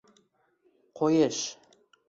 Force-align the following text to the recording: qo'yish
qo'yish 1.01 1.45